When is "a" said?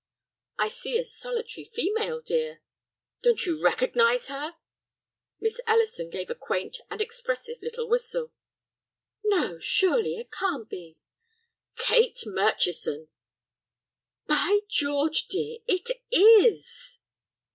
0.97-1.03, 6.31-6.33